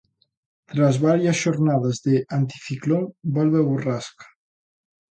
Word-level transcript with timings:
Tras 0.71 0.95
varias 1.07 1.37
xornadas 1.43 1.97
de 2.05 2.15
anticiclón, 2.39 3.03
volve 3.35 3.57
a 3.61 3.67
borrasca. 3.69 4.27